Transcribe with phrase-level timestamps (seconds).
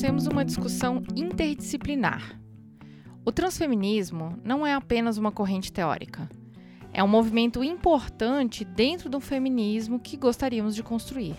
[0.00, 2.40] Trouxemos uma discussão interdisciplinar.
[3.22, 6.26] O transfeminismo não é apenas uma corrente teórica.
[6.90, 11.36] É um movimento importante dentro do feminismo que gostaríamos de construir.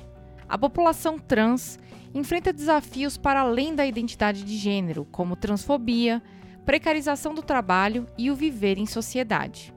[0.48, 1.80] A população trans
[2.14, 6.22] enfrenta desafios para além da identidade de gênero, como transfobia,
[6.64, 9.74] precarização do trabalho e o viver em sociedade.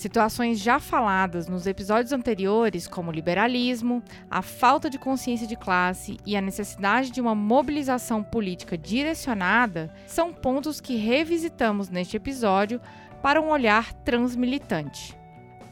[0.00, 6.34] Situações já faladas nos episódios anteriores, como liberalismo, a falta de consciência de classe e
[6.34, 12.80] a necessidade de uma mobilização política direcionada, são pontos que revisitamos neste episódio
[13.22, 15.14] para um olhar transmilitante.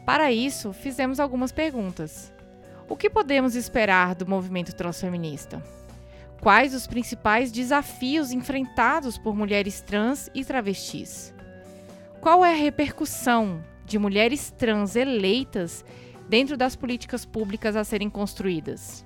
[0.04, 2.30] Para isso, fizemos algumas perguntas.
[2.86, 5.62] O que podemos esperar do movimento transfeminista?
[6.42, 11.32] Quais os principais desafios enfrentados por mulheres trans e travestis?
[12.20, 15.84] Qual é a repercussão de mulheres trans eleitas
[16.28, 19.04] dentro das políticas públicas a serem construídas.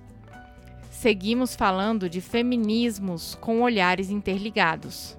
[0.90, 5.16] Seguimos falando de feminismos com olhares interligados.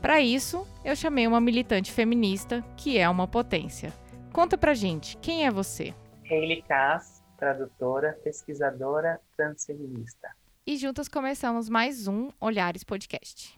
[0.00, 3.92] Para isso, eu chamei uma militante feminista que é uma potência.
[4.32, 5.94] Conta pra gente, quem é você?
[6.30, 10.28] Hayley Cass, tradutora, pesquisadora transfeminista.
[10.66, 13.57] E juntas começamos mais um Olhares Podcast.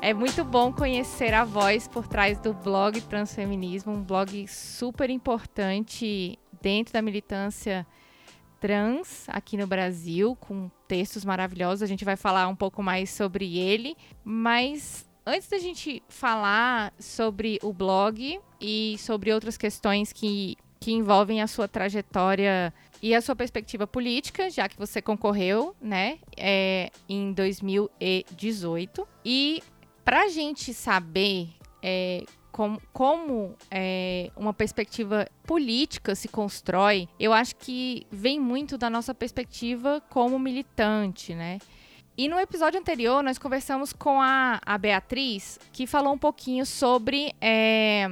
[0.00, 6.38] É muito bom conhecer a voz por trás do blog Transfeminismo, um blog super importante
[6.62, 7.86] dentro da militância
[8.58, 11.82] trans aqui no Brasil, com textos maravilhosos.
[11.82, 17.58] A gente vai falar um pouco mais sobre ele, mas antes da gente falar sobre
[17.62, 23.36] o blog e sobre outras questões que, que envolvem a sua trajetória e a sua
[23.36, 29.06] perspectiva política, já que você concorreu, né, é, em 2018.
[29.24, 29.62] E
[30.04, 31.50] para a gente saber
[31.82, 38.90] é, com, como é, uma perspectiva política se constrói, eu acho que vem muito da
[38.90, 41.58] nossa perspectiva como militante, né?
[42.16, 47.32] E no episódio anterior, nós conversamos com a, a Beatriz, que falou um pouquinho sobre,
[47.40, 48.08] é,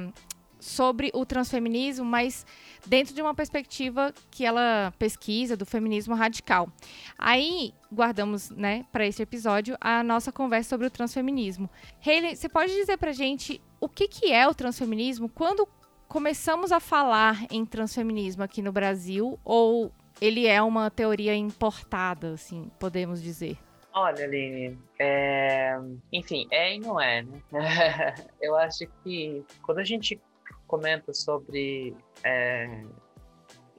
[0.67, 2.45] sobre o transfeminismo, mas
[2.85, 6.69] dentro de uma perspectiva que ela pesquisa do feminismo radical.
[7.17, 11.69] Aí guardamos, né, para esse episódio a nossa conversa sobre o transfeminismo.
[12.05, 15.29] Hayley, você pode dizer pra gente o que que é o transfeminismo?
[15.29, 15.67] Quando
[16.07, 22.69] começamos a falar em transfeminismo aqui no Brasil ou ele é uma teoria importada, assim,
[22.79, 23.57] podemos dizer?
[23.93, 25.75] Olha, Aline, é...
[26.13, 27.41] enfim, é e não é, né?
[28.39, 30.19] Eu acho que quando a gente
[30.67, 32.83] comenta sobre é,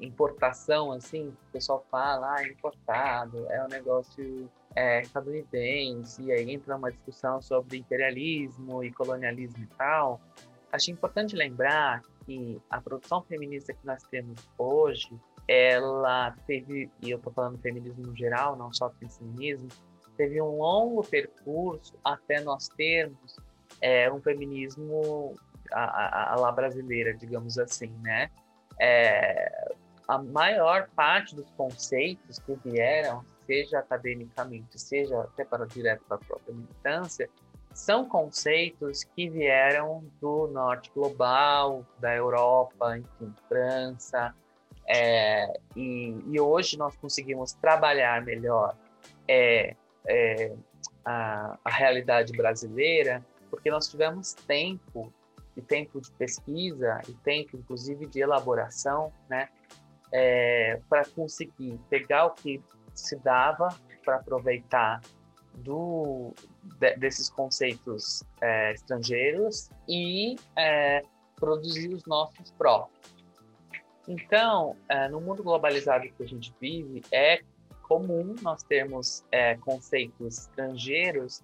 [0.01, 6.77] importação, assim, o pessoal fala, ah, importado, é um negócio é, estadunidense, e aí entra
[6.77, 10.21] uma discussão sobre imperialismo e colonialismo e tal.
[10.73, 15.11] Acho importante lembrar que a produção feminista que nós temos hoje,
[15.47, 19.69] ela teve, e eu estou falando feminismo no geral, não só feminismo,
[20.17, 23.37] teve um longo percurso até nós termos
[23.81, 25.35] é, um feminismo
[25.73, 28.31] a, a, lá brasileira, digamos assim, né?
[28.81, 29.73] É,
[30.07, 36.21] a maior parte dos conceitos que vieram, seja academicamente, seja até para direto para a
[36.21, 37.29] própria militância,
[37.75, 44.35] são conceitos que vieram do norte global, da Europa, enfim, França,
[44.91, 48.75] é, e, e, hoje nós conseguimos trabalhar melhor
[49.29, 49.77] é,
[50.07, 50.55] é,
[51.05, 55.13] a, a realidade brasileira, porque nós tivemos tempo
[55.59, 59.49] e tempo de pesquisa e tempo, inclusive, de elaboração, né,
[60.13, 62.63] é, para conseguir pegar o que
[62.95, 63.69] se dava
[64.05, 65.01] para aproveitar
[65.57, 66.33] do,
[66.79, 71.03] de, desses conceitos é, estrangeiros e é,
[71.35, 72.97] produzir os nossos próprios.
[74.07, 77.43] Então, é, no mundo globalizado que a gente vive, é
[77.83, 81.43] comum nós termos é, conceitos estrangeiros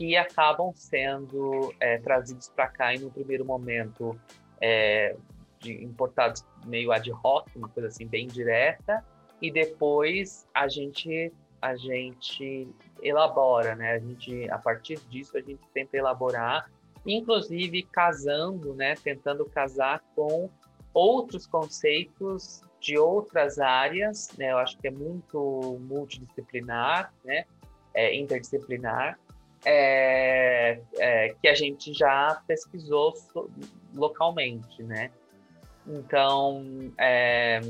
[0.00, 4.18] que acabam sendo é, trazidos para cá e no primeiro momento
[4.58, 5.14] é,
[5.62, 9.04] importados meio ad hoc, uma coisa assim bem direta,
[9.42, 11.30] e depois a gente
[11.60, 12.66] a gente
[13.02, 13.92] elabora, né?
[13.92, 16.70] A gente a partir disso a gente tenta elaborar,
[17.04, 18.94] inclusive casando, né?
[18.94, 20.48] Tentando casar com
[20.94, 24.50] outros conceitos de outras áreas, né?
[24.50, 27.44] Eu acho que é muito multidisciplinar, né?
[27.92, 29.18] É, interdisciplinar,
[29.64, 33.14] é, é, que a gente já pesquisou
[33.94, 35.10] localmente, né?
[35.86, 37.60] Então, é,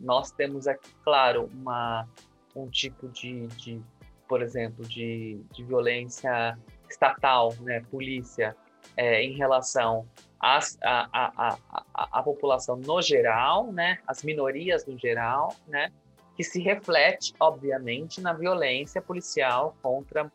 [0.00, 2.08] nós temos aqui, claro, uma,
[2.56, 3.80] um tipo de, de
[4.28, 6.56] por exemplo, de, de violência
[6.88, 8.54] estatal, né, polícia,
[8.96, 10.06] é, em relação
[10.38, 11.58] à a, a,
[11.94, 15.90] a, a, população no geral, né, as minorias no geral, né,
[16.36, 20.30] que se reflete, obviamente, na violência policial contra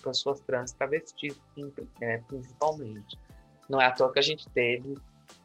[0.00, 1.38] pessoas trans travestis,
[2.00, 3.18] é, principalmente.
[3.68, 4.96] Não é à toa que a gente teve,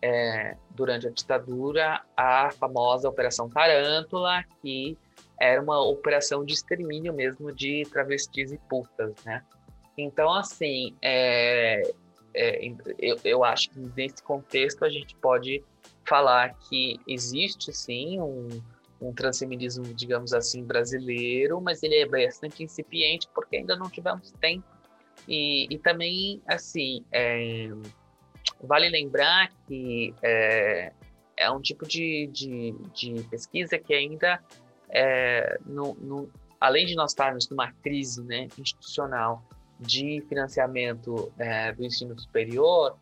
[0.02, 4.98] é, durante a ditadura, a famosa Operação Tarântula, que
[5.40, 9.44] era uma operação de extermínio mesmo de travestis e putas, né?
[9.98, 11.81] Então, assim, é,
[12.34, 12.68] é,
[13.00, 15.63] eu, eu acho que nesse contexto a gente pode
[16.06, 18.50] falar que existe, sim, um,
[19.01, 24.65] um transfeminismo, digamos assim, brasileiro, mas ele é bastante incipiente porque ainda não tivemos tempo.
[25.27, 27.69] E, e também, assim, é,
[28.62, 30.92] vale lembrar que é,
[31.38, 34.42] é um tipo de, de, de, pesquisa que ainda,
[34.89, 39.44] é, no, no, além de nós estarmos numa crise né, institucional
[39.80, 42.97] de financiamento é, do ensino superior,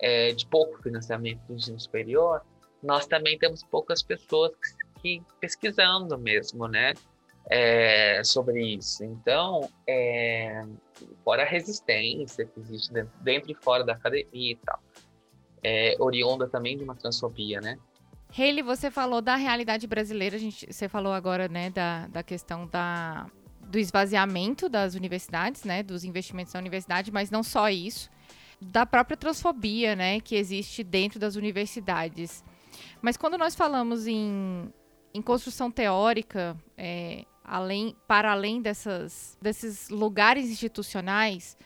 [0.00, 2.42] é, de pouco financiamento do ensino superior,
[2.82, 4.89] nós também temos poucas pessoas que
[5.40, 6.94] pesquisando mesmo, né?
[7.48, 9.02] É, sobre isso.
[9.02, 10.62] Então, é,
[11.24, 14.78] fora a resistência que existe dentro, dentro, e fora da academia e tal,
[15.62, 17.76] é, oriunda também de uma transfobia, né?
[18.38, 22.66] Hayley, você falou da realidade brasileira, a gente, você falou agora, né, da, da questão
[22.66, 23.26] da,
[23.66, 28.08] do esvaziamento das universidades, né, dos investimentos na universidade, mas não só isso,
[28.60, 32.44] da própria transfobia, né, que existe dentro das universidades.
[33.02, 34.72] Mas quando nós falamos em
[35.12, 41.56] em construção teórica, é, além, para além dessas, desses lugares institucionais,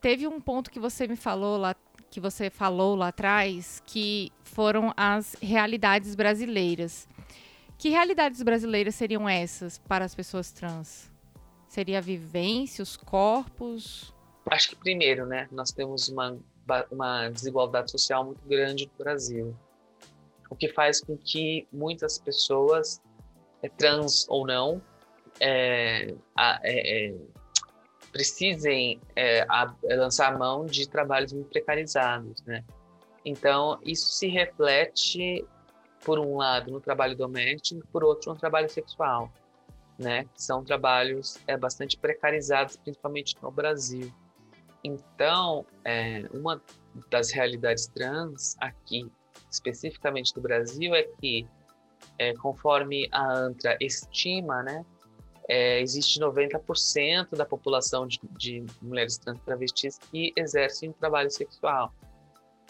[0.00, 1.74] teve um ponto que você me falou lá,
[2.10, 7.08] que você falou lá atrás, que foram as realidades brasileiras.
[7.78, 11.10] Que realidades brasileiras seriam essas para as pessoas trans?
[11.68, 14.12] Seria a vivência, os corpos?
[14.48, 16.36] Acho que primeiro, né, nós temos uma,
[16.90, 19.56] uma desigualdade social muito grande no Brasil
[20.50, 23.00] o que faz com que muitas pessoas,
[23.62, 24.80] é, trans ou não,
[25.40, 27.14] é, é, é
[28.14, 32.64] precisem é, a, lançar a mão de trabalhos muito precarizados, né?
[33.24, 35.44] Então, isso se reflete,
[36.04, 39.32] por um lado, no trabalho doméstico, por outro, no trabalho sexual,
[39.98, 40.26] né?
[40.36, 44.14] São trabalhos é, bastante precarizados, principalmente no Brasil.
[44.84, 46.62] Então, é, uma
[47.10, 49.10] das realidades trans aqui
[49.54, 51.46] especificamente do Brasil, é que,
[52.18, 54.84] é, conforme a ANTRA estima, né,
[55.48, 61.92] é, existe 90% da população de, de, mulheres trans travestis que exercem trabalho sexual.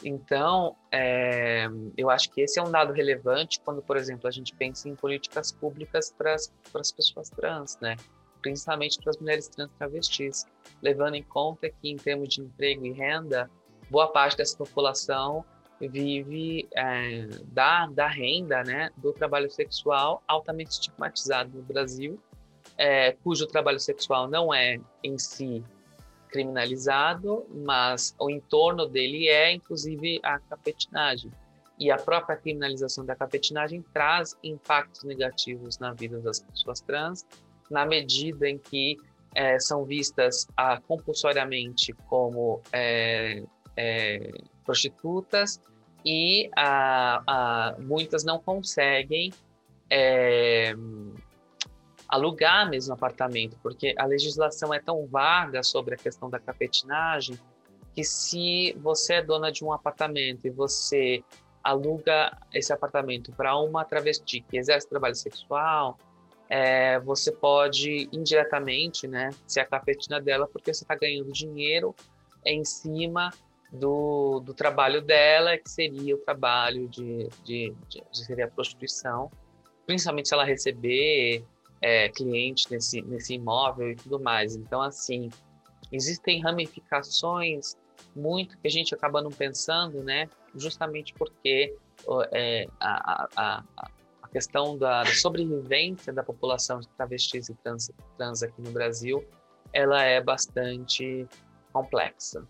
[0.03, 4.55] Então, é, eu acho que esse é um dado relevante quando, por exemplo, a gente
[4.57, 7.97] pensa em políticas públicas para as pessoas trans, né?
[8.43, 10.45] principalmente para as mulheres trans travestis,
[10.83, 13.49] levando em conta que, em termos de emprego e renda,
[13.89, 15.45] boa parte dessa população
[15.89, 22.21] vive é, da, da renda né, do trabalho sexual altamente estigmatizado no Brasil,
[22.77, 25.63] é, cujo trabalho sexual não é em si
[26.29, 31.31] criminalizado, mas o entorno dele é, inclusive, a cafetinagem.
[31.79, 37.25] E a própria criminalização da cafetinagem traz impactos negativos na vida das pessoas trans,
[37.71, 38.97] na medida em que
[39.35, 43.43] é, são vistas ah, compulsoriamente como é,
[43.77, 44.33] é,
[44.65, 45.61] prostitutas
[46.05, 49.33] e a, a, muitas não conseguem
[49.91, 50.75] é,
[52.09, 57.39] alugar mesmo apartamento, porque a legislação é tão vaga sobre a questão da capetinagem
[57.95, 61.23] que se você é dona de um apartamento e você
[61.63, 65.97] aluga esse apartamento para uma travesti que exerce trabalho sexual,
[66.49, 71.95] é, você pode indiretamente né, ser a cafetina dela porque você está ganhando dinheiro
[72.45, 73.31] em cima
[73.73, 79.31] do, do trabalho dela, que seria o trabalho de, de, de, de seria a prostituição,
[79.87, 81.45] principalmente se ela receber
[81.81, 84.57] é, cliente nesse, nesse imóvel e tudo mais.
[84.57, 85.29] Então, assim,
[85.93, 87.77] existem ramificações
[88.15, 90.29] muito que a gente acaba não pensando, né?
[90.55, 91.77] Justamente porque
[92.33, 98.61] é, a, a, a, questão da, sobrevivência da população de travestis e trans, trans aqui
[98.63, 99.25] no Brasil,
[99.73, 101.27] ela é bastante
[101.73, 102.47] complexa.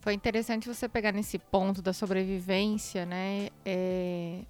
[0.00, 3.48] Foi interessante você pegar nesse ponto da sobrevivência, né?
[3.64, 4.42] É...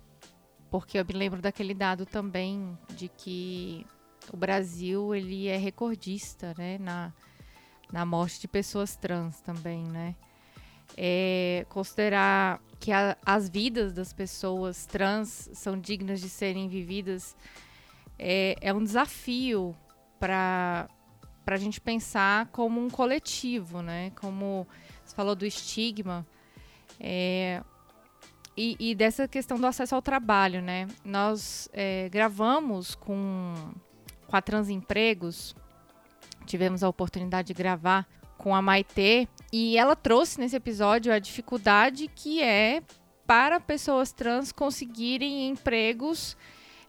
[0.70, 3.86] Porque eu me lembro daquele dado também de que
[4.32, 6.78] o Brasil ele é recordista, né?
[6.78, 7.12] Na,
[7.90, 10.14] na morte de pessoas trans também, né?
[10.96, 17.36] É, considerar que a, as vidas das pessoas trans são dignas de serem vividas
[18.18, 19.76] é, é um desafio
[20.18, 20.88] para
[21.46, 24.10] a gente pensar como um coletivo, né?
[24.16, 24.66] Como
[25.08, 26.26] você falou do estigma
[27.00, 27.62] é,
[28.56, 30.88] e, e, dessa questão do acesso ao trabalho, né?
[31.04, 33.54] Nós é, gravamos com,
[34.26, 35.54] com a Transempregos,
[36.44, 42.08] tivemos a oportunidade de gravar com a Maitê e ela trouxe nesse episódio a dificuldade
[42.08, 42.82] que é
[43.26, 46.36] para pessoas trans conseguirem empregos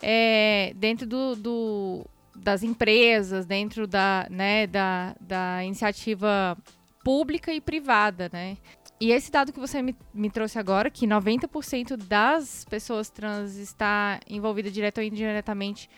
[0.02, 6.58] é, dentro do, do, das empresas, dentro da, né, da, da iniciativa
[7.04, 8.58] pública e privada, né?
[9.00, 14.20] E esse dado que você me, me trouxe agora, que 90% das pessoas trans está
[14.30, 15.90] envolvida direto ou indiretamente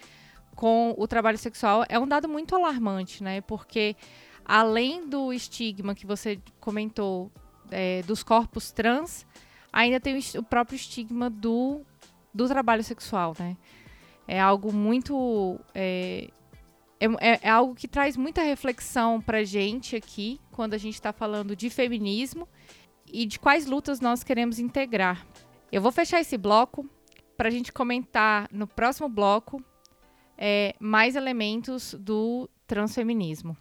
[0.56, 3.42] com o trabalho sexual, é um dado muito alarmante, né?
[3.42, 3.96] Porque
[4.46, 7.32] além do estigma que você comentou
[7.72, 9.26] é, dos corpos trans,
[9.74, 11.82] ainda tem o próprio estigma do,
[12.34, 13.58] do trabalho sexual, né?
[14.28, 15.60] É algo muito.
[15.74, 16.30] É,
[17.20, 21.56] é, é algo que traz muita reflexão pra gente aqui, quando a gente está falando
[21.56, 22.48] de feminismo
[23.12, 25.26] e de quais lutas nós queremos integrar.
[25.72, 26.88] Eu vou fechar esse bloco
[27.36, 29.64] para a gente comentar no próximo bloco
[30.38, 33.58] é, mais elementos do transfeminismo.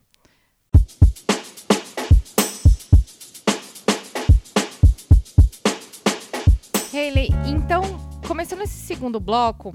[6.92, 7.82] Hayley, então,
[8.26, 9.74] começando esse segundo bloco,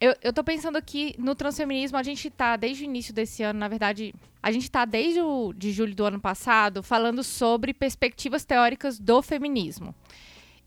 [0.00, 3.58] eu, eu tô pensando aqui no transfeminismo, a gente tá desde o início desse ano,
[3.58, 8.44] na verdade, a gente tá desde o, de julho do ano passado falando sobre perspectivas
[8.44, 9.94] teóricas do feminismo.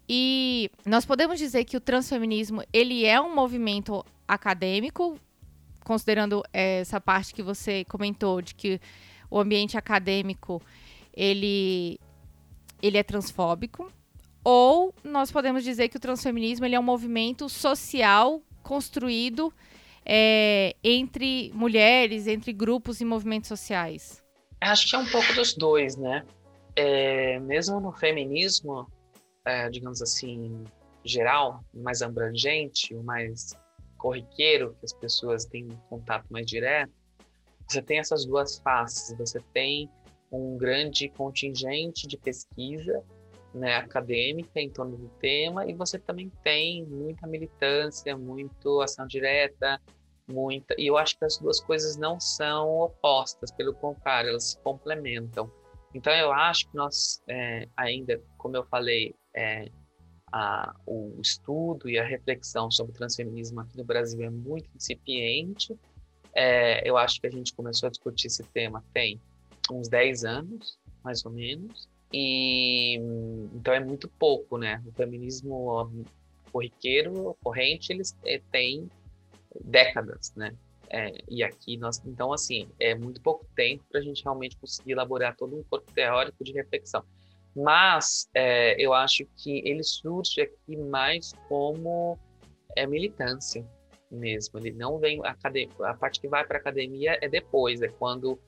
[0.08, 5.20] E nós podemos dizer que o transfeminismo, ele é um movimento acadêmico,
[5.84, 8.80] considerando essa parte que você comentou de que
[9.30, 10.62] o ambiente acadêmico,
[11.14, 12.00] ele
[12.82, 13.92] ele é transfóbico,
[14.44, 19.54] ou nós podemos dizer que o transfeminismo ele é um movimento social construído
[20.06, 24.22] é, entre mulheres, entre grupos e movimentos sociais?
[24.60, 26.26] Acho que é um pouco dos dois, né?
[26.76, 28.86] É, mesmo no feminismo,
[29.46, 30.66] é, digamos assim,
[31.06, 33.58] geral, mais abrangente, o mais
[33.98, 36.92] corriqueiro, que as pessoas têm contato mais direto,
[37.68, 39.18] você tem essas duas faces.
[39.18, 39.90] Você tem
[40.30, 43.02] um grande contingente de pesquisa
[43.54, 49.82] né, acadêmica em torno do tema e você também tem muita militância, muito ação direta,
[50.28, 54.60] muita e eu acho que as duas coisas não são opostas, pelo contrário, elas se
[54.60, 55.52] complementam.
[55.94, 59.70] Então eu acho que nós é, ainda, como eu falei, é,
[60.32, 65.78] a, o estudo e a reflexão sobre transfeminismo aqui no Brasil é muito incipiente.
[66.34, 69.20] É, eu acho que a gente começou a discutir esse tema tem
[69.72, 71.90] uns 10 anos, mais ou menos.
[72.12, 72.96] E
[73.54, 74.82] então é muito pouco, né?
[74.86, 75.92] O feminismo
[76.52, 78.90] corriqueiro, corrente, eles é, têm
[79.62, 80.56] décadas, né?
[80.90, 84.94] É, e aqui nós, então assim, é muito pouco tempo para a gente realmente conseguir
[84.94, 87.04] elaborar todo um corpo teórico de reflexão.
[87.54, 92.18] Mas é, eu acho que ele surge aqui mais como
[92.76, 93.66] é, militância
[94.10, 94.60] mesmo.
[94.60, 95.84] Ele não vem acadêmico.
[95.84, 98.40] A parte que vai para academia é depois, é quando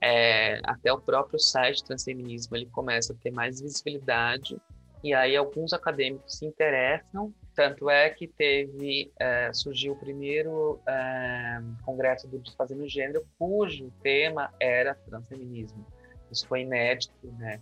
[0.00, 4.56] é, até o próprio site transfeminismo ele começa a ter mais visibilidade
[5.02, 7.32] e aí alguns acadêmicos se interessam.
[7.54, 14.52] Tanto é que teve é, surgiu o primeiro é, congresso do Desfazendo Gênero cujo tema
[14.60, 15.86] era transfeminismo.
[16.30, 17.60] Isso foi inédito né?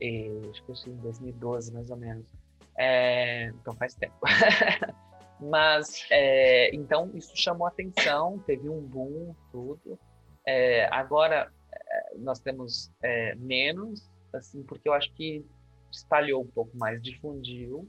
[0.00, 2.24] E, acho que foi em 2012 mais ou menos.
[2.76, 4.16] É, então faz tempo.
[5.40, 9.98] Mas é, então isso chamou atenção teve um boom tudo.
[10.46, 11.52] É, agora
[12.18, 15.44] nós temos é, menos, assim, porque eu acho que
[15.90, 17.86] espalhou um pouco mais, difundiu.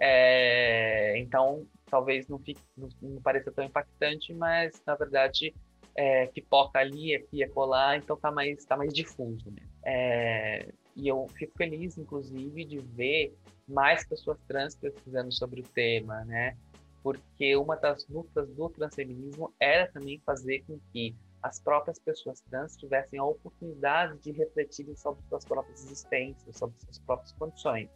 [0.00, 5.52] É, então, talvez não, fique, não, não, pareça tão impactante, mas na verdade
[5.96, 9.50] é, pipoca ali, aqui, acolá, então tá mais, tá mais difuso.
[9.50, 9.62] Né?
[9.84, 13.34] É, e eu fico feliz, inclusive, de ver
[13.66, 16.56] mais pessoas trans pesquisando sobre o tema, né?
[17.02, 22.76] Porque uma das lutas do transfeminismo era também fazer com que as próprias pessoas trans
[22.76, 27.88] tivessem a oportunidade de refletirem sobre suas próprias existências, sobre suas próprias condições.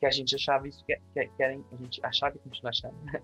[0.00, 2.96] Que a gente achava isso que, que, que era, a gente achava e continua achando,
[3.04, 3.20] né?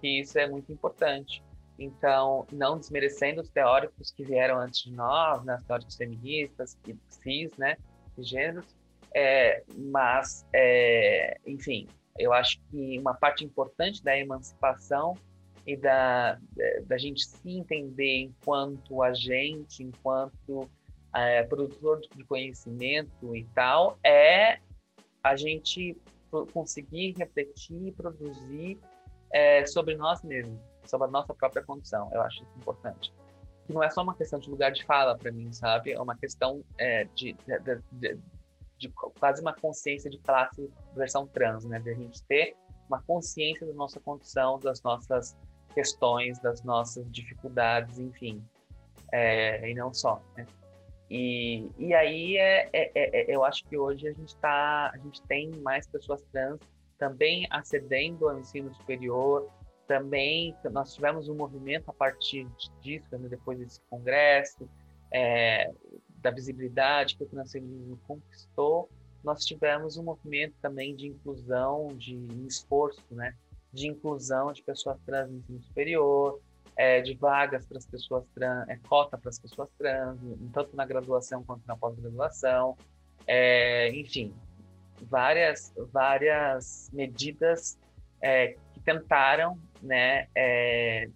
[0.00, 1.42] que isso é muito importante.
[1.78, 6.76] Então, não desmerecendo os teóricos que vieram antes de nós, né, os teóricos feministas,
[7.10, 7.76] cis, né,
[8.16, 8.74] de gêneros,
[9.14, 11.86] é, mas, é, enfim,
[12.18, 15.16] eu acho que uma parte importante da emancipação
[15.66, 16.38] e da,
[16.84, 20.70] da gente se entender enquanto agente, enquanto
[21.14, 24.60] é, produtor de conhecimento e tal, é
[25.22, 25.96] a gente
[26.52, 28.78] conseguir refletir e produzir
[29.32, 32.08] é, sobre nós mesmos, sobre a nossa própria condição.
[32.12, 33.12] Eu acho isso importante.
[33.66, 35.92] Que não é só uma questão de lugar de fala para mim, sabe?
[35.92, 38.18] É uma questão é, de, de, de,
[38.78, 41.80] de, quase uma consciência de classe versão trans, né?
[41.80, 42.54] De a gente ter
[42.88, 45.36] uma consciência da nossa condição, das nossas
[45.76, 48.42] questões, das nossas dificuldades, enfim.
[49.12, 50.46] É, e não só, né?
[51.10, 55.22] E, e aí é, é, é, eu acho que hoje a gente tá, a gente
[55.22, 56.58] tem mais pessoas trans
[56.98, 59.48] também acedendo ao ensino superior,
[59.86, 62.48] também nós tivemos um movimento a partir
[62.80, 64.68] disso, né, depois desse congresso,
[65.12, 65.70] é,
[66.22, 68.88] da visibilidade que o transfeminismo conquistou,
[69.22, 72.16] nós tivemos um movimento também de inclusão, de
[72.48, 73.34] esforço, né,
[73.76, 76.40] de inclusão de pessoas trans no ensino superior,
[76.76, 80.18] é, de vagas para as pessoas trans, é, cota para as pessoas trans,
[80.52, 82.76] tanto na graduação quanto na pós-graduação,
[83.26, 84.34] é, enfim,
[85.02, 87.78] várias, várias medidas
[88.20, 91.08] é, que tentaram né, é,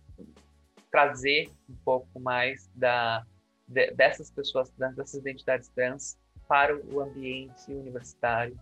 [0.90, 3.25] trazer um pouco mais da,
[3.67, 8.59] de, dessas pessoas trans, dessas identidades trans para o ambiente universitário,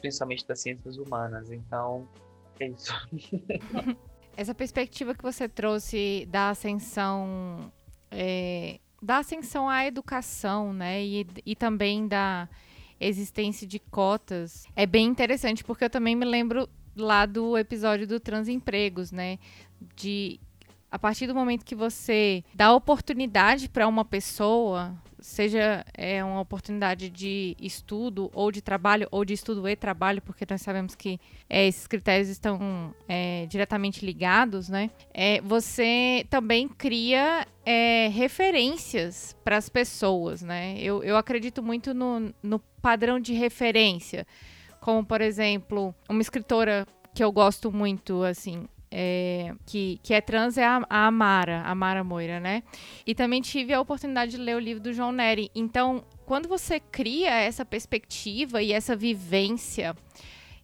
[0.00, 1.50] principalmente das ciências humanas.
[1.50, 2.08] Então,
[2.60, 2.72] é
[4.36, 7.72] essa perspectiva que você trouxe da ascensão
[8.10, 12.48] é, da ascensão à educação, né, e, e também da
[13.00, 18.18] existência de cotas é bem interessante porque eu também me lembro lá do episódio do
[18.18, 19.38] Transempregos, né,
[19.94, 20.40] de
[20.90, 24.96] a partir do momento que você dá oportunidade para uma pessoa
[25.28, 30.46] seja é, uma oportunidade de estudo ou de trabalho, ou de estudo e trabalho, porque
[30.48, 34.90] nós sabemos que é, esses critérios estão é, diretamente ligados, né?
[35.12, 40.78] É, você também cria é, referências para as pessoas, né?
[40.78, 44.26] Eu, eu acredito muito no, no padrão de referência,
[44.80, 50.56] como, por exemplo, uma escritora que eu gosto muito, assim, é, que, que é trans
[50.56, 52.62] é a, a Amara, a Amara Moira, né?
[53.06, 55.50] E também tive a oportunidade de ler o livro do João Neri.
[55.54, 59.96] Então, quando você cria essa perspectiva e essa vivência,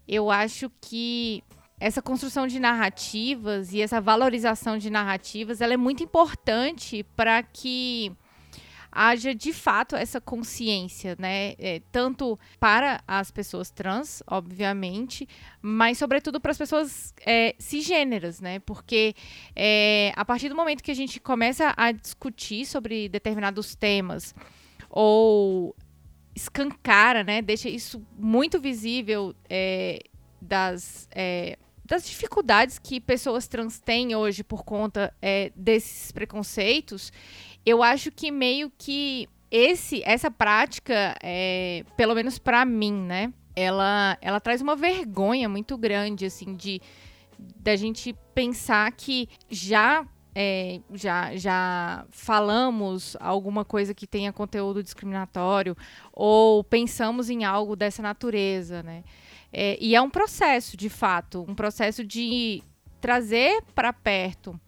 [0.06, 1.42] eu acho que
[1.78, 8.12] essa construção de narrativas e essa valorização de narrativas, ela é muito importante para que
[8.94, 11.54] haja de fato essa consciência, né?
[11.59, 15.28] É, tanto para as pessoas trans, obviamente,
[15.61, 18.61] mas sobretudo para as pessoas é, cisgêneras, né?
[18.61, 19.14] Porque
[19.57, 24.35] é, a partir do momento que a gente começa a discutir sobre determinados temas
[24.88, 25.74] ou
[26.37, 27.42] escancara, né?
[27.42, 30.00] Deixa isso muito visível é,
[30.40, 37.12] das é, das dificuldades que pessoas trans têm hoje por conta é, desses preconceitos,
[37.64, 43.33] eu acho que meio que esse, essa prática, é, pelo menos para mim, né?
[43.55, 46.81] Ela, ela traz uma vergonha muito grande, assim, de
[47.38, 55.77] da gente pensar que já é, já, já falamos alguma coisa que tenha conteúdo discriminatório
[56.12, 59.05] ou pensamos em algo dessa natureza, né?
[59.53, 62.61] É, e é um processo, de fato, um processo de
[63.00, 64.59] trazer para perto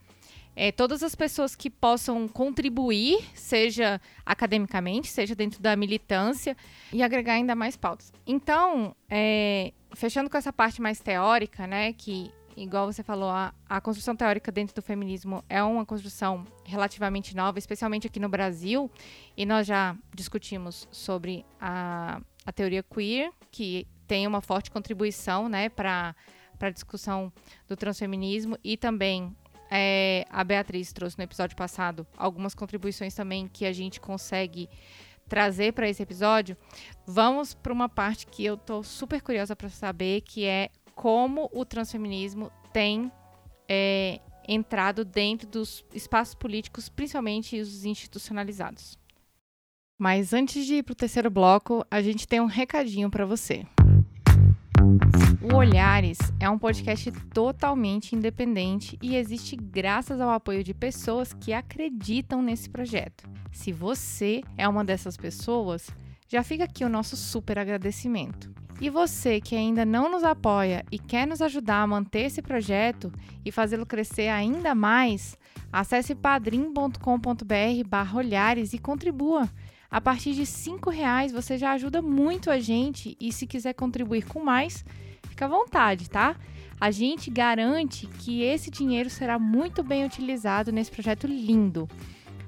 [0.57, 6.57] é, todas as pessoas que possam contribuir, seja academicamente, seja dentro da militância,
[6.91, 8.11] e agregar ainda mais pautas.
[8.27, 13.81] Então, é, fechando com essa parte mais teórica, né, que, igual você falou, a, a
[13.83, 18.91] construção teórica dentro do feminismo é uma construção relativamente nova, especialmente aqui no Brasil,
[19.37, 25.69] e nós já discutimos sobre a, a teoria queer, que tem uma forte contribuição né,
[25.69, 26.15] para
[26.61, 27.31] a discussão
[27.69, 29.37] do transfeminismo e também
[29.71, 34.69] é, a Beatriz trouxe no episódio passado algumas contribuições também que a gente consegue
[35.29, 36.57] trazer para esse episódio,
[37.07, 41.65] vamos para uma parte que eu tô super curiosa para saber, que é como o
[41.65, 43.11] transfeminismo tem
[43.69, 48.99] é, entrado dentro dos espaços políticos, principalmente os institucionalizados.
[49.99, 53.67] Mas antes de ir para o terceiro bloco, a gente tem um recadinho para você.
[55.49, 61.53] O Olhares é um podcast totalmente independente e existe graças ao apoio de pessoas que
[61.53, 63.29] acreditam nesse projeto.
[63.53, 65.89] Se você é uma dessas pessoas,
[66.29, 68.53] já fica aqui o nosso super agradecimento.
[68.81, 73.13] E você que ainda não nos apoia e quer nos ajudar a manter esse projeto
[73.45, 75.39] e fazê-lo crescer ainda mais,
[75.73, 76.99] acesse padrim.com.br
[78.17, 79.49] olhares e contribua.
[79.89, 84.27] A partir de R$ reais você já ajuda muito a gente e se quiser contribuir
[84.27, 84.85] com mais,
[85.37, 86.35] fica à vontade, tá?
[86.81, 91.87] A gente garante que esse dinheiro será muito bem utilizado nesse projeto lindo.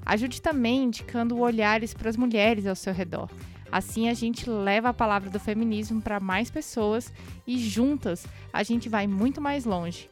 [0.03, 3.29] Ajude também indicando olhares para as mulheres ao seu redor.
[3.71, 7.13] Assim a gente leva a palavra do feminismo para mais pessoas
[7.45, 10.09] e juntas a gente vai muito mais longe.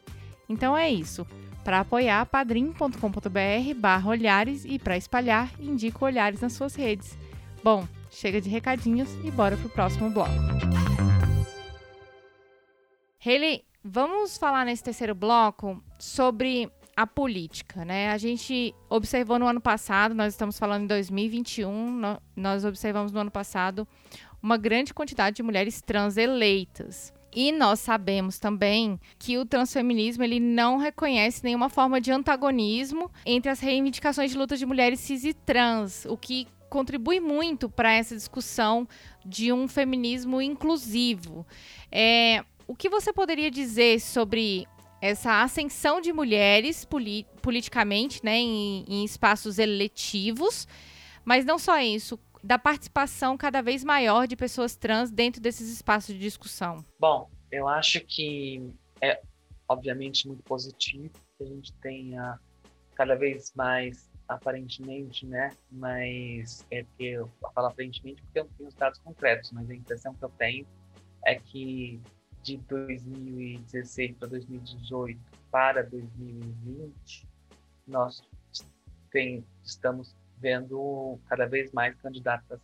[0.48, 1.26] Então é isso.
[1.64, 7.18] Para apoiar, padrim.com.br barra olhares e para espalhar, indica olhares nas suas redes.
[7.62, 10.87] Bom, chega de recadinhos e bora pro próximo bloco.
[13.24, 18.10] Haley, vamos falar nesse terceiro bloco sobre a política, né?
[18.10, 23.30] A gente observou no ano passado, nós estamos falando em 2021, nós observamos no ano
[23.30, 23.88] passado
[24.40, 27.12] uma grande quantidade de mulheres trans eleitas.
[27.34, 33.50] E nós sabemos também que o transfeminismo ele não reconhece nenhuma forma de antagonismo entre
[33.50, 38.14] as reivindicações de luta de mulheres cis e trans, o que contribui muito para essa
[38.14, 38.86] discussão
[39.26, 41.44] de um feminismo inclusivo.
[41.90, 44.66] É, o que você poderia dizer sobre
[45.00, 50.68] essa ascensão de mulheres poli politicamente, né, em, em espaços eletivos,
[51.24, 56.14] mas não só isso, da participação cada vez maior de pessoas trans dentro desses espaços
[56.14, 56.84] de discussão?
[57.00, 59.20] Bom, eu acho que é
[59.66, 62.38] obviamente muito positivo que a gente tenha
[62.94, 65.56] cada vez mais aparentemente, né?
[65.70, 69.74] Mas é porque eu falo aparentemente porque eu não tenho os dados concretos, mas a
[69.74, 70.66] impressão que eu tenho
[71.24, 72.00] é que
[72.42, 75.20] de 2016 para 2018
[75.50, 77.28] para 2020,
[77.86, 78.22] nós
[79.10, 82.60] tem, estamos vendo cada vez mais candidatas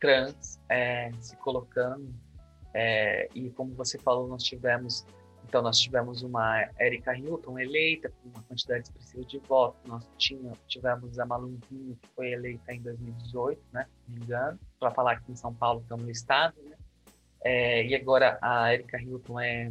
[0.00, 2.14] trans é, se colocando.
[2.72, 5.04] É, e como você falou, nós tivemos
[5.54, 9.80] então nós tivemos uma Erika Hilton eleita com uma quantidade expressiva de votos.
[9.86, 14.58] Nós tinha, tivemos a Malunguinho que foi eleita em 2018, né, se não me engano,
[14.80, 16.73] para falar que em São Paulo estamos no estado, né?
[17.44, 19.70] É, e agora a Erika Hilton é,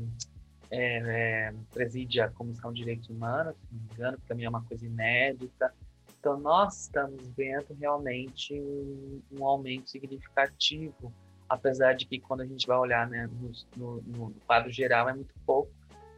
[0.70, 4.50] é, é, preside a Comissão de Direitos Humanos, se não me engano, que também é
[4.50, 5.74] uma coisa inédita.
[6.20, 11.12] Então, nós estamos vendo realmente um, um aumento significativo,
[11.50, 15.14] apesar de que quando a gente vai olhar né, no, no, no quadro geral é
[15.14, 15.72] muito pouco,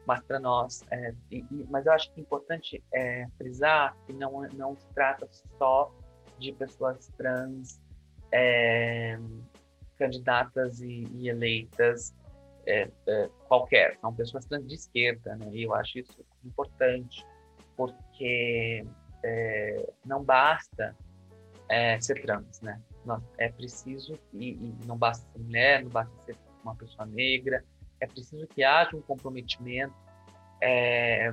[0.05, 0.83] mas para nós.
[0.91, 5.27] É, e, mas eu acho que é importante é, frisar que não, não se trata
[5.57, 5.91] só
[6.37, 7.81] de pessoas trans
[8.31, 9.17] é,
[9.97, 12.13] candidatas e, e eleitas
[12.65, 15.49] é, é, qualquer, são pessoas de esquerda, né?
[15.53, 17.25] E eu acho isso importante,
[17.77, 18.85] porque
[19.23, 20.95] é, não basta
[21.69, 22.81] é, ser trans, né?
[23.37, 27.63] É preciso, e, e, não basta ser mulher, não basta ser uma pessoa negra,
[27.99, 29.93] é preciso que haja um comprometimento
[30.61, 31.31] é,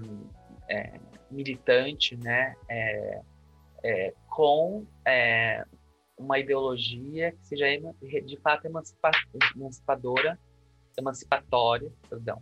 [0.69, 2.55] é, militante, né?
[4.29, 4.87] com
[6.23, 7.67] uma ideologia que seja
[8.25, 10.39] de fato emancipadora,
[10.97, 12.41] emancipatória, perdão,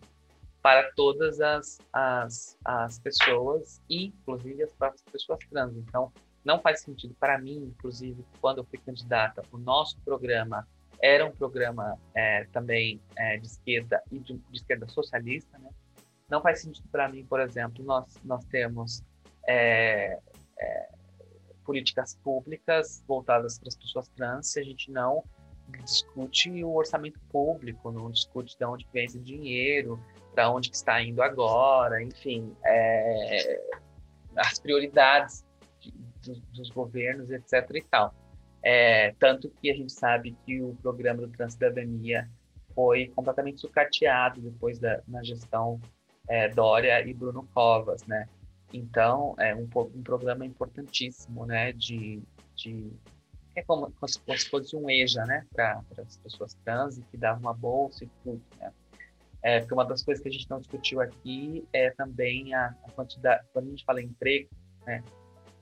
[0.63, 5.75] para todas as, as, as pessoas, inclusive as próprias pessoas trans.
[5.77, 6.13] Então,
[6.45, 10.67] não faz sentido para mim, inclusive, quando eu fui candidata, o nosso programa
[11.03, 15.71] era um programa é, também é, de esquerda e de, de, esquerda socialista, né?
[16.29, 19.03] Não faz sentido para mim, por exemplo, nós nós temos
[19.49, 20.19] é,
[20.59, 20.89] é
[21.71, 25.23] políticas públicas voltadas para as pessoas trans se a gente não
[25.85, 30.01] discute o orçamento público, não discute de onde vem esse dinheiro,
[30.35, 33.63] para onde que está indo agora, enfim, é,
[34.35, 35.45] as prioridades
[35.79, 37.71] de, de, dos governos, etc.
[37.73, 38.13] e tal.
[38.65, 42.29] É, tanto que a gente sabe que o programa do Transcidadania
[42.75, 45.81] foi completamente sucateado depois da na gestão
[46.29, 48.29] é, Dória e Bruno Covas, né?
[48.73, 52.23] Então, é um, um programa importantíssimo, né, de,
[52.55, 52.93] de
[53.57, 57.41] é como, como se fosse um EJA, né, para as pessoas trans e que dava
[57.41, 58.73] uma bolsa e tudo, né.
[59.43, 62.91] É, porque uma das coisas que a gente não discutiu aqui é também a, a
[62.91, 64.51] quantidade, quando a gente fala em emprego,
[64.87, 65.03] né,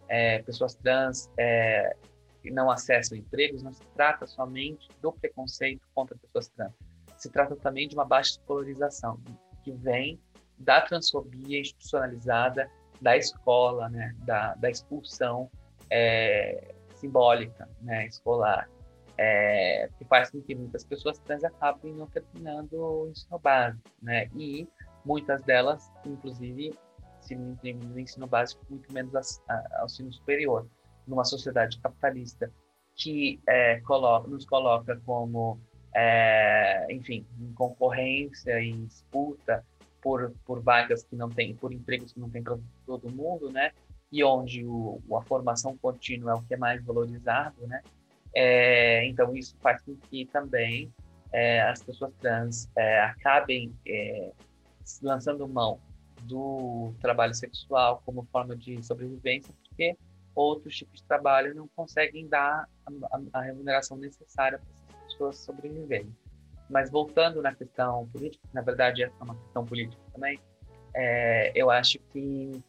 [0.08, 1.96] é, pessoas trans é,
[2.42, 6.72] que não acessam empregos, não se trata somente do preconceito contra pessoas trans,
[7.16, 9.20] se trata também de uma baixa escolarização
[9.62, 10.20] que vem
[10.58, 12.68] da transfobia institucionalizada
[13.00, 15.50] da escola, né, da, da expulsão
[15.90, 18.68] é, simbólica né, escolar,
[19.16, 24.28] é, que faz com que muitas pessoas trans acabem não terminando o ensino básico, né,
[24.36, 24.68] e
[25.04, 26.74] muitas delas, inclusive,
[27.20, 29.42] se no ensino básico, muito menos
[29.78, 30.66] ao ensino superior,
[31.06, 32.50] numa sociedade capitalista
[32.94, 35.60] que é, coloca, nos coloca como
[35.94, 39.64] é, enfim, em concorrência, em disputa
[40.00, 42.56] por, por vagas que não tem, por empregos que não tem para
[42.86, 43.72] todo mundo, né?
[44.10, 47.82] E onde o, a formação contínua é o que é mais valorizado, né?
[48.34, 50.92] É, então isso faz com que também
[51.32, 54.32] é, as pessoas trans é, acabem é,
[55.02, 55.80] lançando mão
[56.22, 59.96] do trabalho sexual como forma de sobrevivência, porque
[60.34, 66.14] outros tipos de trabalho não conseguem dar a, a remuneração necessária para essas pessoas sobreviverem.
[66.68, 70.38] Mas voltando na questão política, na verdade é uma questão política também,
[70.94, 72.62] é, eu acho que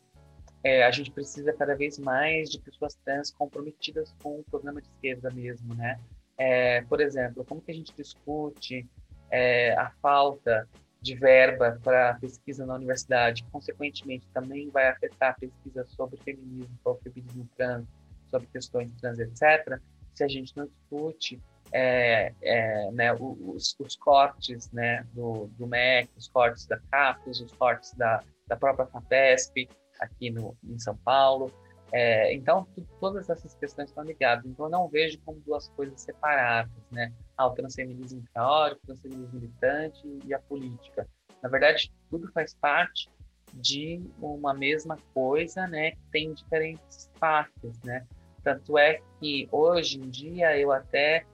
[0.64, 4.88] é, a gente precisa cada vez mais de pessoas trans comprometidas com o programa de
[4.90, 6.00] esquerda mesmo, né?
[6.38, 8.88] É, por exemplo, como que a gente discute
[9.30, 10.68] é, a falta
[11.02, 17.10] de verba para pesquisa na universidade, consequentemente também vai afetar a pesquisa sobre feminismo, sobre
[17.10, 17.86] feminismo trans,
[18.30, 19.80] sobre questões trans, etc.,
[20.14, 26.10] se a gente não discute é, é, né, os, os, cortes né, do, do MEC,
[26.18, 31.52] os cortes da CAPES, os cortes da, da própria FAPESP aqui no, em São Paulo.
[31.92, 32.68] É, então,
[33.00, 34.46] todas essas questões estão ligadas.
[34.46, 37.12] Então, eu não vejo como duas coisas separadas, né?
[37.36, 41.08] Ah, o transfeminismo teórico, o transfeminismo militante e a política.
[41.42, 43.10] Na verdade, tudo faz parte
[43.54, 45.92] de uma mesma coisa, né?
[45.92, 48.06] Que tem diferentes partes, né?
[48.44, 51.26] Tanto é que hoje em dia eu até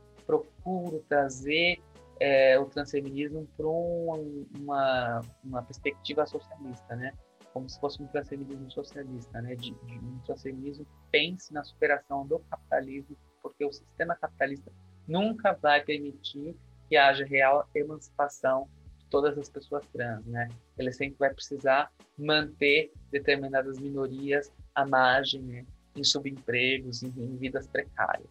[1.07, 1.81] trazer
[2.19, 7.13] é, o transfeminismo para um, uma, uma perspectiva socialista, né?
[7.55, 9.55] como se fosse um transfeminismo socialista, né?
[9.55, 14.69] De, de um transfeminismo que pense na superação do capitalismo, porque o sistema capitalista
[15.07, 16.53] nunca vai permitir
[16.89, 20.49] que haja real emancipação de todas as pessoas trans, né?
[20.77, 25.65] Ele sempre vai precisar manter determinadas minorias à margem, né?
[25.95, 28.27] Em subempregos, em, em vidas precárias.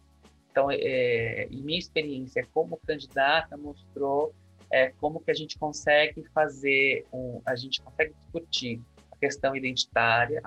[0.55, 4.33] Então, é, minha experiência como candidata mostrou
[4.71, 10.41] é, como que a gente consegue fazer, um, a gente consegue discutir a questão identitária,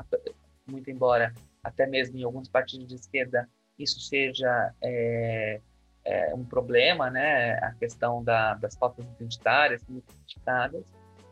[0.66, 3.46] muito embora até mesmo em alguns partidos de esquerda
[3.78, 5.60] isso seja é,
[6.06, 7.58] é, um problema, né?
[7.58, 10.86] A questão da, das pautas identitárias muito criticadas.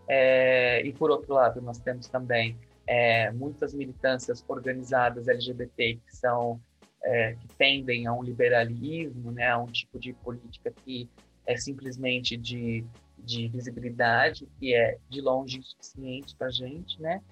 [0.06, 6.60] É, e por outro lado, nós temos também é, muitas militâncias organizadas LGBT que são
[7.02, 9.48] é, que tendem a um liberalismo, né?
[9.48, 11.08] A um tipo de política que
[11.46, 12.84] é simplesmente de
[13.18, 17.22] de visibilidade que é de longe insuficiente para a gente, né?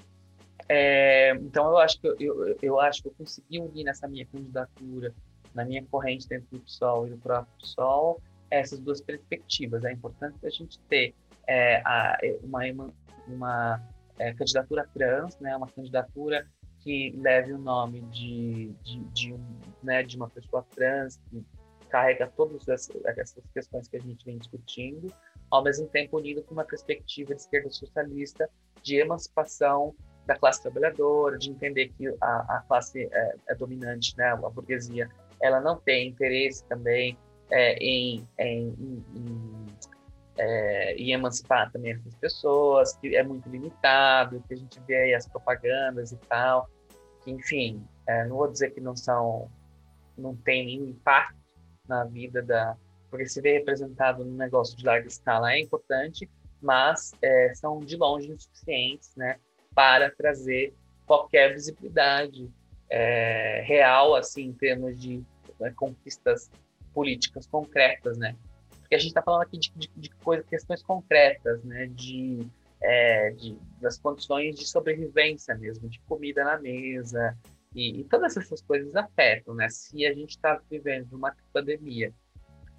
[0.69, 4.25] É, então eu acho que eu, eu, eu, acho que eu consegui unir nessa minha
[4.25, 5.15] candidatura,
[5.55, 9.85] na minha corrente dentro do PSOL e do próprio PSOL, essas duas perspectivas.
[9.85, 11.15] É importante a gente ter
[11.47, 12.63] é, a, uma,
[13.29, 13.83] uma
[14.19, 15.55] é, candidatura trans, né?
[15.57, 16.47] Uma candidatura
[16.85, 19.35] que leve o nome de, de, de,
[19.83, 21.43] né, de uma pessoa trans que
[21.89, 25.13] carrega todas essas, essas questões que a gente vem discutindo,
[25.51, 28.51] ao mesmo tempo unido com uma perspectiva de esquerda socialista,
[28.83, 29.95] de emancipação
[30.27, 35.09] da classe trabalhadora, de entender que a, a classe é, é, dominante, né, a burguesia,
[35.41, 37.17] ela não tem interesse também
[37.51, 38.75] é, em, em,
[39.15, 39.67] em,
[40.37, 45.15] é, em, emancipar também essas pessoas, que é muito limitado, que a gente vê aí
[45.15, 46.69] as propagandas e tal,
[47.27, 49.51] enfim, é, não vou dizer que não são,
[50.17, 51.37] não tem nenhum impacto
[51.89, 52.77] na vida da,
[53.11, 56.29] porque se vê representado num negócio de larga escala é importante,
[56.61, 59.39] mas é, são de longe insuficientes, né,
[59.75, 60.75] para trazer
[61.07, 62.51] qualquer visibilidade
[62.89, 65.23] é, real, assim, em termos de
[65.61, 66.51] né, conquistas
[66.93, 68.37] políticas concretas, né?
[68.81, 71.87] Porque a gente está falando aqui de, de, de coisas, questões concretas, né?
[71.87, 72.47] De,
[72.85, 77.37] é, de, das condições de sobrevivência mesmo, de comida na mesa,
[77.75, 79.69] e, e todas essas coisas afetam, né?
[79.69, 82.13] Se a gente está vivendo uma pandemia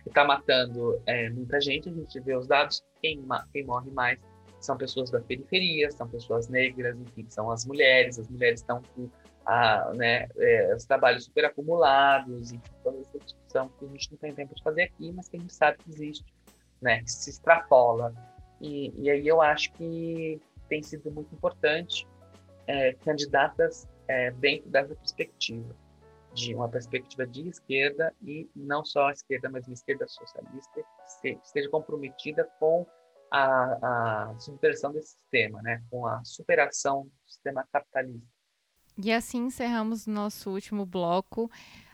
[0.05, 1.89] que está matando é, muita gente.
[1.89, 4.19] A gente vê os dados, quem, quem morre mais
[4.59, 8.19] são pessoas da periferia, são pessoas negras, enfim, são as mulheres.
[8.19, 9.09] As mulheres estão com
[9.45, 14.17] a, né, é, os trabalhos super acumulados, enfim, toda essa discussão que a gente não
[14.19, 16.25] tem tempo de fazer aqui, mas que a gente sabe que existe,
[16.81, 18.13] né, que se extrapola.
[18.61, 22.07] E, e aí eu acho que tem sido muito importante
[22.67, 25.75] é, candidatas é, dentro dessa perspectiva
[26.33, 30.83] de uma perspectiva de esquerda e não só a esquerda, mas uma esquerda socialista
[31.21, 32.85] que esteja comprometida com
[33.31, 38.27] a, a subversão desse sistema, né, com a superação do sistema capitalista.
[38.97, 41.49] E assim encerramos nosso último bloco.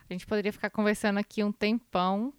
[0.09, 2.33] A gente poderia ficar conversando aqui um tempão,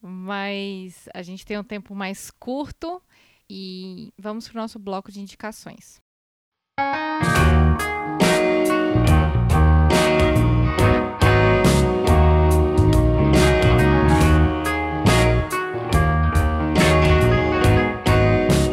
[0.00, 3.02] mas a gente tem um tempo mais curto
[3.52, 6.00] e vamos para o nosso bloco de indicações.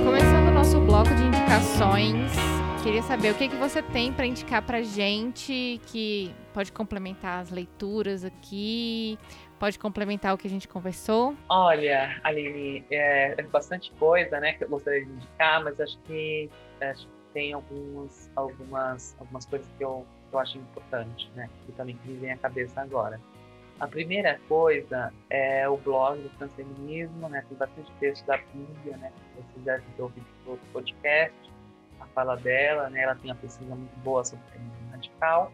[0.03, 2.31] Começando o nosso bloco de indicações,
[2.83, 7.49] queria saber o que, que você tem para indicar para gente que pode complementar as
[7.49, 9.17] leituras aqui,
[9.57, 11.35] pode complementar o que a gente conversou?
[11.49, 16.49] Olha, Aline, é, é bastante coisa, né, que eu gostaria de indicar, mas acho que,
[16.81, 21.71] acho que tem algumas, algumas, algumas coisas que eu, que eu acho importante, né, que
[21.73, 23.19] também me vem à cabeça agora.
[23.79, 27.45] A primeira coisa é o blog do transfeminismo, né?
[27.47, 29.11] Tem bastante texto da Bíblia, né?
[29.35, 31.37] Vocês devem ter ouvido outro podcast,
[31.99, 33.01] a fala dela, né?
[33.01, 35.51] Ela tem uma pesquisa muito boa sobre feminismo radical.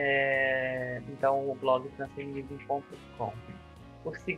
[0.00, 3.32] É, então, o blog transfeminismo.com.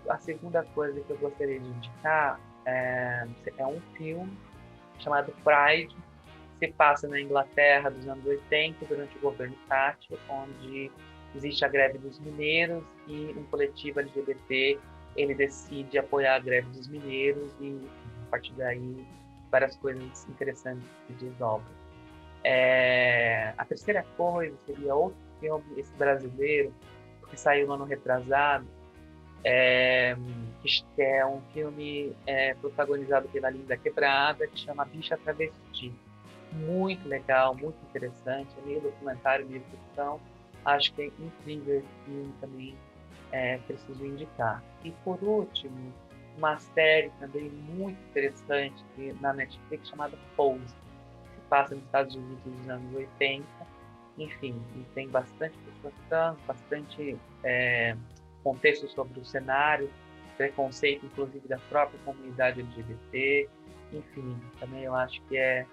[0.08, 3.26] A segunda coisa que eu gostaria de indicar é,
[3.58, 4.32] é um filme
[4.98, 5.94] chamado Pride,
[6.58, 10.90] que se passa na Inglaterra dos anos 80, durante o governo Thatcher, onde
[11.34, 14.78] existe a greve dos mineiros e um coletivo LGBT
[15.14, 17.78] ele decide apoiar a greve dos mineiros e
[18.28, 19.06] a partir daí
[19.50, 21.68] várias coisas interessantes se desdobram.
[22.44, 26.72] É, a terceira coisa seria outro filme, esse brasileiro,
[27.28, 28.66] que saiu no ano retrasado,
[29.44, 30.16] é,
[30.62, 35.92] que é um filme é, protagonizado pela Linda Quebrada, que chama Bicha Travesti.
[36.52, 40.20] Muito legal, muito interessante, é meio documentário, meio ficção,
[40.64, 42.74] acho que é incrível esse filme também,
[43.32, 44.62] é, preciso indicar.
[44.84, 45.92] E por último,
[46.36, 48.84] uma série também muito interessante
[49.20, 53.44] na Netflix chamada Pose, que passa nos Estados Unidos nos anos 80.
[54.20, 54.62] Enfim,
[54.94, 57.96] tem bastante pessoas bastante é,
[58.44, 59.90] contexto sobre o cenário,
[60.36, 63.48] preconceito, inclusive da própria comunidade LGBT.
[63.92, 65.66] Enfim, também eu acho que é,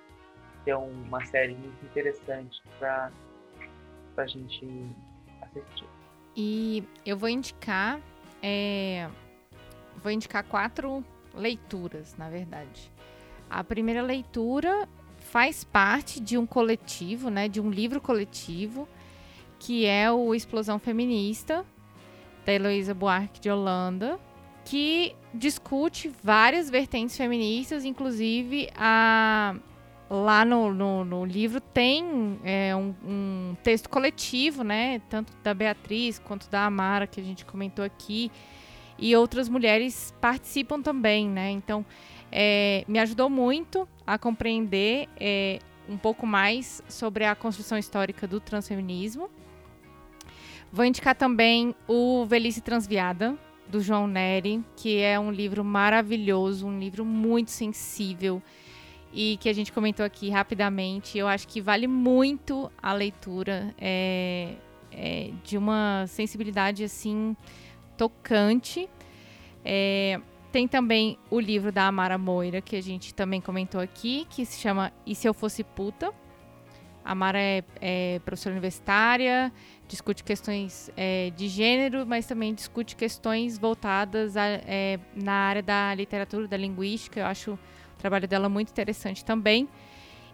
[0.64, 3.12] que é uma série muito interessante para
[4.16, 4.66] a gente
[5.42, 5.86] assistir.
[6.36, 8.00] E eu vou indicar,
[8.42, 9.10] é,
[10.02, 12.92] vou indicar quatro leituras, na verdade.
[13.50, 14.88] A primeira leitura
[15.32, 18.88] faz parte de um coletivo, né, de um livro coletivo,
[19.60, 21.66] que é o Explosão Feminista,
[22.46, 24.20] da Heloísa Buarque de Holanda,
[24.64, 29.56] que discute várias vertentes feministas, inclusive a
[30.10, 35.02] lá no, no, no, livro tem é, um, um, texto coletivo, né?
[35.10, 38.32] Tanto da Beatriz quanto da Amara, que a gente comentou aqui.
[38.98, 41.52] E outras mulheres participam também, né?
[41.52, 41.86] Então,
[42.32, 48.40] é, me ajudou muito a compreender é, um pouco mais sobre a construção histórica do
[48.40, 49.30] transfeminismo.
[50.72, 53.38] Vou indicar também o Velhice Transviada,
[53.68, 58.42] do João Neri, que é um livro maravilhoso, um livro muito sensível
[59.14, 61.18] e que a gente comentou aqui rapidamente.
[61.18, 64.54] Eu acho que vale muito a leitura é,
[64.92, 67.36] é, de uma sensibilidade assim
[67.98, 68.90] tocante.
[69.64, 70.20] É,
[70.52, 74.60] tem também o livro da Amara Moira, que a gente também comentou aqui, que se
[74.60, 76.14] chama E Se Eu Fosse Puta?
[77.04, 79.52] A Amara é, é professora universitária,
[79.88, 85.94] discute questões é, de gênero, mas também discute questões voltadas a, é, na área da
[85.96, 87.22] literatura, da linguística.
[87.22, 89.70] Eu acho o trabalho dela muito interessante também.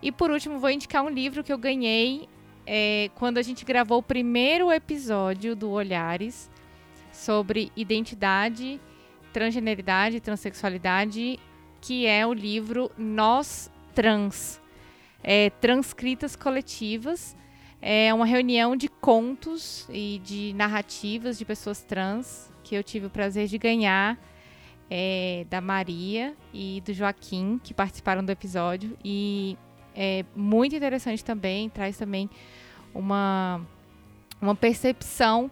[0.02, 2.28] E por último, vou indicar um livro que eu ganhei
[2.66, 6.50] é, quando a gente gravou o primeiro episódio do Olhares
[7.12, 8.82] sobre identidade,
[9.34, 11.40] transgeneridade, transexualidade,
[11.82, 14.62] que é o livro Nós Trans.
[15.24, 17.36] É, transcritas coletivas.
[17.82, 23.10] É uma reunião de contos e de narrativas de pessoas trans que eu tive o
[23.10, 24.18] prazer de ganhar
[24.90, 28.98] é, da Maria e do Joaquim, que participaram do episódio.
[29.04, 29.58] E
[29.96, 32.30] é muito interessante também, traz também
[32.94, 33.60] uma,
[34.42, 35.52] uma percepção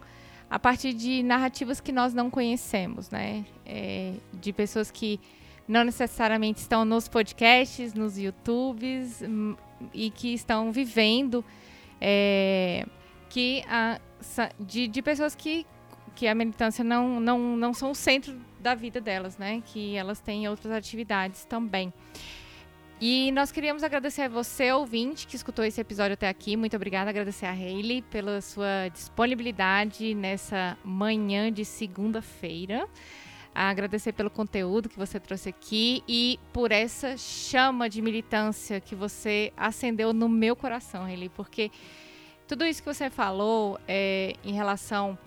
[0.52, 3.46] a partir de narrativas que nós não conhecemos, né?
[3.66, 5.18] É, de pessoas que
[5.66, 9.56] não necessariamente estão nos podcasts, nos YouTubes hum,
[9.94, 11.46] e que estão vivendo
[12.02, 12.86] é,
[13.30, 13.98] que a,
[14.60, 15.66] de, de pessoas que,
[16.16, 19.64] que a militância não, não, não são o centro da vida delas, né?
[19.68, 21.94] Que elas têm outras atividades também.
[23.04, 26.56] E nós queríamos agradecer a você, ouvinte, que escutou esse episódio até aqui.
[26.56, 27.10] Muito obrigada.
[27.10, 32.88] Agradecer a Hayley pela sua disponibilidade nessa manhã de segunda-feira.
[33.56, 39.52] Agradecer pelo conteúdo que você trouxe aqui e por essa chama de militância que você
[39.58, 41.72] acendeu no meu coração, Hayley, porque
[42.48, 45.18] tudo isso que você falou é, em relação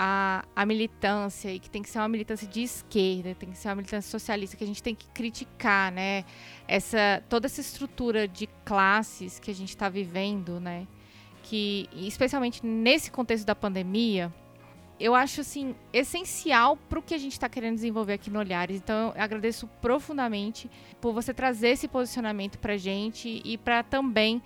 [0.00, 3.66] a, a militância e que tem que ser uma militância de esquerda, tem que ser
[3.66, 6.24] uma militância socialista, que a gente tem que criticar, né?
[6.68, 10.86] Essa, toda essa estrutura de classes que a gente está vivendo, né?
[11.42, 14.32] Que, especialmente nesse contexto da pandemia,
[15.00, 18.76] eu acho assim essencial para o que a gente está querendo desenvolver aqui no Olhares.
[18.76, 20.70] Então, eu agradeço profundamente
[21.00, 24.40] por você trazer esse posicionamento para gente e para também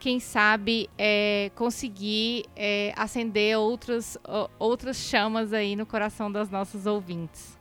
[0.00, 4.18] quem sabe, é, conseguir é, acender outras,
[4.58, 7.58] outras chamas aí no coração das nossas ouvintes.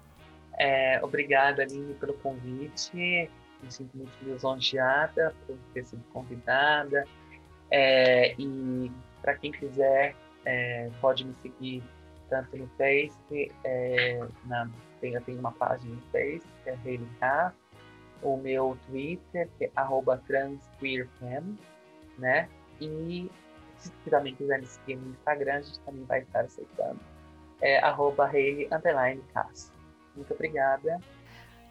[0.57, 3.29] É, obrigada, Aline, pelo convite.
[3.61, 7.03] Me sinto muito lisonjeada por ter sido convidada.
[7.69, 8.89] É, e
[9.21, 10.15] para quem quiser,
[10.45, 11.83] é, pode me seguir
[12.29, 14.69] tanto no Face, é, na,
[15.01, 17.09] tem, eu tenho uma página no Face, que é Hayley
[18.21, 19.71] o meu Twitter, que é
[20.27, 21.57] transqueerfem,
[22.19, 22.47] né?
[22.79, 23.29] E
[23.77, 26.99] se também quiser me seguir no Instagram, a gente também vai estar aceitando.
[27.61, 28.69] É arroba Hayley,
[30.15, 30.99] Muito obrigada.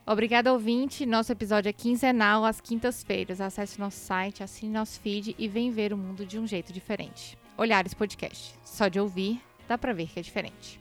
[0.06, 1.04] Obrigada, ouvinte.
[1.04, 3.40] Nosso episódio é quinzenal, às quintas-feiras.
[3.40, 7.38] Acesse nosso site, assine nosso feed e vem ver o mundo de um jeito diferente.
[7.58, 8.58] Olhares Podcast.
[8.64, 10.80] Só de ouvir, dá pra ver que é diferente.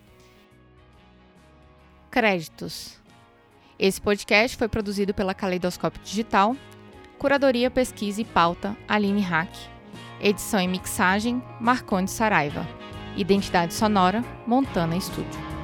[2.10, 2.98] Créditos.
[3.78, 6.56] Esse podcast foi produzido pela Caleidoscópio Digital.
[7.18, 9.50] Curadoria, pesquisa e pauta, Aline Hack.
[10.22, 12.68] Edição e mixagem, Marconde Saraiva.
[13.16, 15.57] Identidade sonora, Montana Estúdio.